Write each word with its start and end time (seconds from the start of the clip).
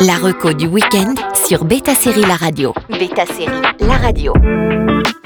La 0.00 0.14
reco 0.16 0.52
du 0.54 0.66
week-end 0.66 1.14
sur 1.46 1.64
Beta 1.64 1.94
Série 1.94 2.22
La 2.22 2.36
Radio. 2.36 2.72
Beta 2.88 3.26
Série 3.26 3.60
La 3.80 3.98
Radio. 3.98 4.32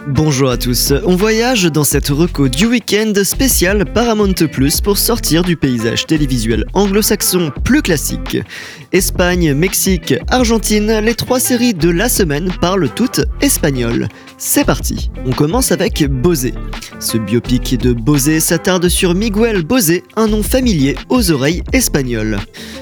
Bonjour 0.06 0.50
à 0.50 0.58
tous, 0.58 0.92
on 1.06 1.16
voyage 1.16 1.64
dans 1.64 1.82
cette 1.82 2.08
reco 2.08 2.48
du 2.48 2.66
week-end 2.66 3.14
spécial 3.22 3.86
Paramount 3.86 4.34
Plus 4.52 4.82
pour 4.82 4.98
sortir 4.98 5.42
du 5.42 5.56
paysage 5.56 6.04
télévisuel 6.04 6.66
anglo-saxon 6.74 7.50
plus 7.64 7.80
classique. 7.80 8.36
Espagne, 8.92 9.54
Mexique, 9.54 10.14
Argentine, 10.28 11.00
les 11.00 11.14
trois 11.14 11.40
séries 11.40 11.72
de 11.72 11.88
la 11.88 12.10
semaine 12.10 12.52
parlent 12.60 12.90
toutes 12.94 13.22
espagnol. 13.40 14.08
C'est 14.36 14.64
parti, 14.64 15.10
on 15.24 15.32
commence 15.32 15.72
avec 15.72 16.06
Bosé. 16.06 16.52
Ce 17.00 17.16
biopic 17.16 17.78
de 17.78 17.94
Bosé 17.94 18.40
s'attarde 18.40 18.88
sur 18.88 19.14
Miguel 19.14 19.62
Bosé, 19.62 20.04
un 20.16 20.28
nom 20.28 20.42
familier 20.42 20.96
aux 21.08 21.30
oreilles 21.30 21.62
espagnoles. 21.72 22.38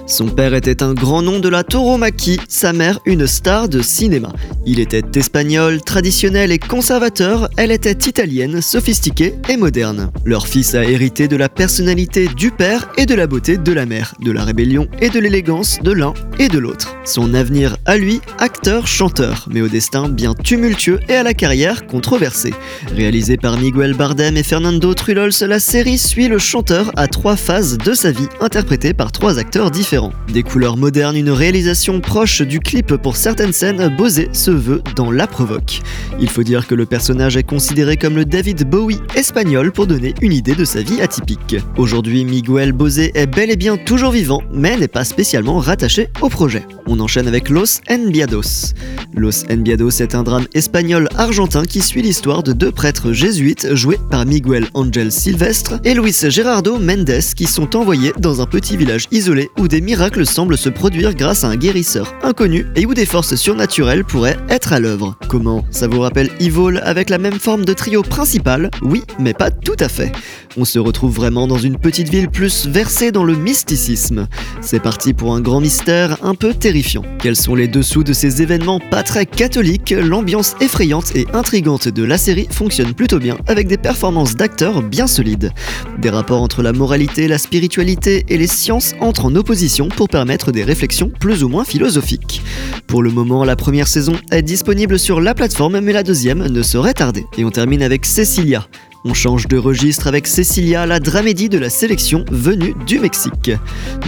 Son 0.08 0.26
père 0.26 0.54
était 0.54 0.82
un 0.82 0.92
grand 0.92 1.22
nom 1.22 1.38
de 1.38 1.48
la 1.48 1.62
tauromachie, 1.62 2.40
sa 2.48 2.72
mère 2.72 2.98
une 3.06 3.28
star 3.28 3.68
de 3.68 3.80
cinéma. 3.80 4.32
Il 4.66 4.80
était 4.80 5.02
espagnol, 5.14 5.80
traditionnel 5.80 6.50
et 6.50 6.58
conservateur, 6.58 7.11
elle 7.56 7.72
était 7.72 8.08
italienne, 8.08 8.60
sophistiquée 8.62 9.34
et 9.48 9.56
moderne. 9.56 10.10
Leur 10.24 10.46
fils 10.46 10.74
a 10.74 10.84
hérité 10.84 11.28
de 11.28 11.36
la 11.36 11.48
personnalité 11.48 12.28
du 12.28 12.50
père 12.50 12.90
et 12.96 13.06
de 13.06 13.14
la 13.14 13.26
beauté 13.26 13.56
de 13.58 13.72
la 13.72 13.86
mère, 13.86 14.14
de 14.20 14.32
la 14.32 14.44
rébellion 14.44 14.88
et 15.00 15.10
de 15.10 15.18
l'élégance 15.18 15.78
de 15.82 15.92
l'un 15.92 16.14
et 16.38 16.48
de 16.48 16.58
l'autre. 16.58 16.96
Son 17.04 17.34
avenir 17.34 17.76
à 17.84 17.96
lui, 17.96 18.20
acteur-chanteur, 18.38 19.48
mais 19.50 19.60
au 19.60 19.66
destin 19.66 20.08
bien 20.08 20.34
tumultueux 20.34 21.00
et 21.08 21.14
à 21.14 21.24
la 21.24 21.34
carrière 21.34 21.88
controversée. 21.88 22.54
Réalisée 22.94 23.36
par 23.36 23.58
Miguel 23.58 23.94
Bardem 23.94 24.36
et 24.36 24.44
Fernando 24.44 24.94
Trulols, 24.94 25.32
la 25.40 25.58
série 25.58 25.98
suit 25.98 26.28
le 26.28 26.38
chanteur 26.38 26.92
à 26.96 27.08
trois 27.08 27.34
phases 27.34 27.76
de 27.76 27.92
sa 27.92 28.12
vie, 28.12 28.28
interprétées 28.40 28.94
par 28.94 29.10
trois 29.10 29.40
acteurs 29.40 29.72
différents. 29.72 30.12
Des 30.32 30.44
couleurs 30.44 30.76
modernes, 30.76 31.16
une 31.16 31.30
réalisation 31.30 32.00
proche 32.00 32.40
du 32.40 32.60
clip 32.60 32.94
pour 32.94 33.16
certaines 33.16 33.52
scènes, 33.52 33.94
Bosé 33.96 34.28
se 34.32 34.52
veut 34.52 34.82
dans 34.94 35.10
la 35.10 35.26
provoque. 35.26 35.80
Il 36.20 36.30
faut 36.30 36.44
dire 36.44 36.68
que 36.68 36.76
le 36.76 36.86
personnage 36.86 37.36
est 37.36 37.42
considéré 37.42 37.96
comme 37.96 38.14
le 38.14 38.24
David 38.24 38.62
Bowie 38.68 39.00
espagnol 39.16 39.72
pour 39.72 39.88
donner 39.88 40.14
une 40.22 40.32
idée 40.32 40.54
de 40.54 40.64
sa 40.64 40.82
vie 40.82 41.02
atypique. 41.02 41.56
Aujourd'hui, 41.76 42.24
Miguel 42.24 42.72
Bosé 42.72 43.10
est 43.14 43.26
bel 43.26 43.50
et 43.50 43.56
bien 43.56 43.76
toujours 43.76 44.12
vivant, 44.12 44.42
mais 44.52 44.76
n'est 44.76 44.86
pas 44.86 45.04
spécialement 45.04 45.58
rattaché 45.58 46.08
au 46.20 46.28
projet. 46.28 46.62
On 46.94 47.00
enchaîne 47.00 47.26
avec 47.26 47.48
Los 47.48 47.80
Enviados. 47.88 48.74
Los 49.14 49.44
Enviados 49.50 50.00
est 50.00 50.14
un 50.14 50.22
drame 50.22 50.46
espagnol 50.54 51.08
argentin 51.16 51.64
qui 51.64 51.82
suit 51.82 52.02
l'histoire 52.02 52.42
de 52.42 52.52
deux 52.52 52.72
prêtres 52.72 53.12
jésuites 53.12 53.74
joués 53.74 53.98
par 54.10 54.24
Miguel 54.24 54.66
Angel 54.74 55.12
Silvestre 55.12 55.74
et 55.84 55.94
Luis 55.94 56.16
Gerardo 56.28 56.78
Mendes 56.78 57.20
qui 57.36 57.46
sont 57.46 57.76
envoyés 57.76 58.12
dans 58.18 58.40
un 58.40 58.46
petit 58.46 58.76
village 58.76 59.06
isolé 59.10 59.50
où 59.58 59.68
des 59.68 59.80
miracles 59.80 60.24
semblent 60.24 60.56
se 60.56 60.70
produire 60.70 61.14
grâce 61.14 61.44
à 61.44 61.48
un 61.48 61.56
guérisseur 61.56 62.14
inconnu 62.22 62.66
et 62.74 62.86
où 62.86 62.94
des 62.94 63.06
forces 63.06 63.34
surnaturelles 63.34 64.04
pourraient 64.04 64.38
être 64.48 64.72
à 64.72 64.80
l'œuvre. 64.80 65.16
Comment 65.28 65.64
Ça 65.70 65.88
vous 65.88 66.00
rappelle 66.00 66.30
Evil 66.40 66.80
avec 66.82 67.10
la 67.10 67.18
même 67.18 67.38
forme 67.38 67.64
de 67.64 67.74
trio 67.74 68.02
principal? 68.02 68.70
Oui, 68.80 69.02
mais 69.18 69.34
pas 69.34 69.50
tout 69.50 69.76
à 69.78 69.88
fait. 69.88 70.12
On 70.56 70.64
se 70.64 70.78
retrouve 70.78 71.14
vraiment 71.14 71.46
dans 71.46 71.58
une 71.58 71.78
petite 71.78 72.08
ville 72.08 72.28
plus 72.28 72.66
versée 72.66 73.12
dans 73.12 73.24
le 73.24 73.36
mysticisme. 73.36 74.28
C'est 74.60 74.82
parti 74.82 75.12
pour 75.12 75.34
un 75.34 75.40
grand 75.40 75.60
mystère 75.60 76.18
un 76.22 76.34
peu 76.34 76.54
terrifiant. 76.54 77.02
Quels 77.18 77.36
sont 77.36 77.54
les 77.54 77.68
dessous 77.68 78.04
de 78.04 78.12
ces 78.12 78.42
événements 78.42 78.80
pas 78.80 79.01
très 79.02 79.26
catholiques 79.26 79.90
L'ambiance 79.90 80.54
effrayante 80.60 81.14
et 81.14 81.26
intrigante 81.32 81.88
de 81.88 82.02
la 82.02 82.18
série 82.18 82.46
fonctionne 82.50 82.94
plutôt 82.94 83.18
bien 83.18 83.36
avec 83.46 83.68
des 83.68 83.76
performances 83.76 84.34
d'acteurs 84.34 84.82
bien 84.82 85.06
solides. 85.06 85.52
Des 85.98 86.10
rapports 86.10 86.42
entre 86.42 86.62
la 86.62 86.72
moralité, 86.72 87.28
la 87.28 87.38
spiritualité 87.38 88.24
et 88.28 88.38
les 88.38 88.46
sciences 88.46 88.94
entrent 89.00 89.26
en 89.26 89.34
opposition 89.34 89.88
pour 89.88 90.08
permettre 90.08 90.52
des 90.52 90.64
réflexions 90.64 91.10
plus 91.10 91.42
ou 91.42 91.48
moins 91.48 91.64
philosophiques. 91.64 92.42
Pour 92.86 93.02
le 93.02 93.10
moment, 93.10 93.44
la 93.44 93.56
première 93.56 93.88
saison 93.88 94.14
est 94.30 94.42
disponible 94.42 94.98
sur 94.98 95.20
la 95.20 95.34
plateforme, 95.34 95.80
mais 95.80 95.92
la 95.92 96.02
deuxième 96.02 96.46
ne 96.46 96.62
saurait 96.62 96.94
tarder. 96.94 97.24
Et 97.36 97.44
on 97.44 97.50
termine 97.50 97.82
avec 97.82 98.06
Cecilia, 98.06 98.66
on 99.04 99.14
change 99.14 99.48
de 99.48 99.56
registre 99.56 100.06
avec 100.06 100.26
Cecilia, 100.26 100.86
la 100.86 101.00
dramédie 101.00 101.48
de 101.48 101.58
la 101.58 101.70
sélection 101.70 102.24
venue 102.30 102.74
du 102.86 103.00
Mexique. 103.00 103.50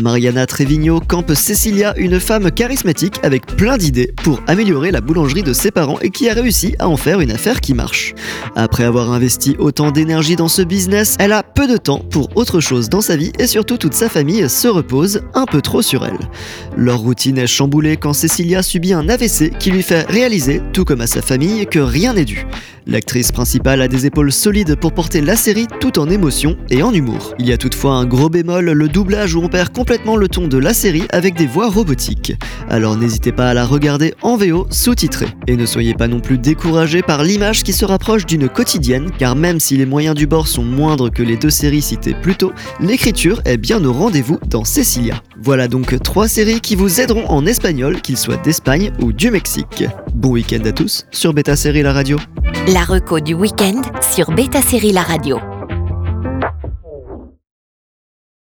Mariana 0.00 0.47
Trevino 0.47 1.00
campe 1.00 1.34
Cecilia, 1.34 1.94
une 1.97 2.21
femme 2.21 2.50
charismatique 2.50 3.19
avec 3.22 3.47
plein 3.47 3.77
d'idées 3.77 4.12
pour 4.22 4.41
améliorer 4.47 4.91
la 4.91 5.00
boulangerie 5.00 5.43
de 5.43 5.53
ses 5.53 5.71
parents 5.71 5.99
et 6.00 6.10
qui 6.10 6.28
a 6.28 6.34
réussi 6.34 6.77
à 6.78 6.88
en 6.88 6.97
faire 6.97 7.21
une 7.21 7.33
affaire 7.33 7.60
qui 7.60 7.75
marche. 7.75 8.15
Après 8.54 8.84
avoir 8.84 9.12
investi 9.12 9.56
autant 9.59 9.91
d'énergie 9.91 10.37
dans 10.37 10.49
ce 10.49 10.62
business, 10.62 11.16
elle 11.19 11.33
a 11.33 11.43
peu 11.43 11.66
de 11.66 11.77
temps 11.77 12.00
pour 12.10 12.37
autre 12.37 12.60
chose 12.60 12.88
dans 12.88 13.00
sa 13.00 13.16
vie 13.16 13.33
et 13.38 13.47
surtout 13.47 13.78
toute 13.78 13.94
sa 13.94 14.09
famille 14.09 14.49
se 14.49 14.69
repose 14.69 15.22
un 15.34 15.47
peu 15.47 15.60
trop 15.60 15.83
sur 15.83 16.04
elle. 16.04 16.19
Leur 16.77 16.99
routine 16.99 17.38
est 17.38 17.47
chamboulée 17.47 17.97
quand 17.97 18.12
Cecilia 18.12 18.62
subit 18.62 18.93
un 18.93 19.09
AVC 19.09 19.56
qui 19.59 19.71
lui 19.71 19.83
fait 19.83 20.03
réaliser, 20.03 20.62
tout 20.72 20.84
comme 20.84 21.00
à 21.00 21.06
sa 21.06 21.22
famille, 21.22 21.66
que 21.66 21.81
rien 21.81 22.15
n'est 22.15 22.25
dû. 22.25 22.47
L'actrice 22.87 23.33
principale 23.33 23.81
a 23.81 23.89
des 23.89 24.05
épaules 24.05 24.31
solides 24.31 24.77
pour 24.77 24.93
porter 24.93 25.22
la 25.22 25.37
série 25.37 25.67
tout 25.81 25.99
en 25.99 26.11
émotion 26.11 26.56
et 26.69 26.83
en 26.83 26.93
humour. 26.93 27.34
Il 27.39 27.49
y 27.49 27.53
a 27.53 27.56
toutefois 27.56 27.93
un 27.93 28.05
gros 28.05 28.28
bémol, 28.28 28.71
le 28.71 28.89
doublage 28.89 29.34
où 29.34 29.41
on 29.41 29.49
perd 29.49 29.71
complètement 29.72 30.17
le 30.17 30.28
ton 30.28 30.49
de 30.49 30.59
la 30.59 30.75
série 30.75 31.05
avec 31.11 31.34
des 31.34 31.47
voix 31.47 31.71
robotiques. 31.71 32.34
Alors 32.69 32.97
n'hésitez 32.97 33.33
pas 33.33 33.49
à 33.49 33.55
la 33.55 33.65
regarder 33.65 34.12
en 34.21 34.37
VO 34.37 34.67
sous-titrée. 34.71 35.28
Et 35.47 35.56
ne 35.56 35.65
soyez 35.65 35.95
pas 35.95 36.09
non 36.09 36.21
plus 36.21 36.37
découragés 36.37 37.03
par 37.03 37.22
l'image 37.22 37.62
qui 37.62 37.72
se 37.72 37.87
rapproche 37.87 38.27
d'une 38.27 38.49
quotidienne, 38.49 39.11
car 39.19 39.34
même 39.34 39.61
si 39.61 39.78
les 39.78 39.87
moyens 39.87 40.15
du 40.15 40.27
bord 40.27 40.47
sont 40.47 40.65
moindres 40.65 41.11
que 41.11 41.22
les 41.22 41.39
deux 41.39 41.51
séries 41.51 41.83
citées 41.83 42.15
plus 42.15 42.37
tôt, 42.37 42.53
l'écriture 42.81 43.41
est 43.47 43.56
bien 43.56 43.83
au 43.84 43.93
rendez-vous 43.93 44.39
dans 44.47 44.65
Cecilia. 44.65 45.22
Voilà 45.41 45.69
donc 45.69 45.99
trois 46.03 46.28
séries 46.28 46.61
qui 46.61 46.77
vous 46.77 47.01
aideront 47.01 47.27
en 47.28 47.47
espagnol, 47.47 48.03
qu'ils 48.03 48.19
soient 48.19 48.37
d'Espagne 48.37 48.93
ou 49.01 49.12
du 49.12 49.31
Mexique. 49.31 49.84
Bon 50.14 50.30
week-end 50.30 50.64
à 50.64 50.70
tous 50.70 51.06
sur 51.10 51.34
Beta 51.34 51.56
Série 51.56 51.82
La 51.82 51.92
Radio. 51.92 52.19
La 52.69 52.84
reco 52.84 53.19
du 53.19 53.34
week-end 53.34 53.82
sur 54.00 54.30
Beta 54.30 54.62
Série 54.62 54.92
La 54.92 55.02
Radio. 55.02 55.41